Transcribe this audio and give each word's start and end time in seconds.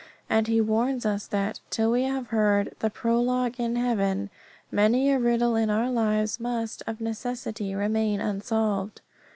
And 0.31 0.47
he 0.47 0.59
warns 0.59 1.05
us 1.05 1.27
that, 1.27 1.59
till 1.69 1.91
we 1.91 2.05
have 2.05 2.29
heard 2.29 2.73
the 2.79 2.89
"Prologue 2.89 3.59
in 3.59 3.75
Heaven," 3.75 4.31
many 4.71 5.11
a 5.11 5.19
riddle 5.19 5.55
in 5.55 5.69
our 5.69 5.91
lives 5.91 6.39
must 6.39 6.81
of 6.87 7.01
necessity 7.01 7.75
remain 7.75 8.19
unsolved. 8.19 9.01